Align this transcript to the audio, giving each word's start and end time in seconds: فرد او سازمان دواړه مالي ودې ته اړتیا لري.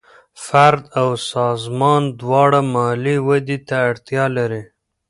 فرد 0.45 0.83
او 0.99 1.09
سازمان 1.31 2.03
دواړه 2.21 2.59
مالي 2.73 3.15
ودې 3.27 3.57
ته 3.67 3.75
اړتیا 3.89 4.25
لري. 4.37 4.63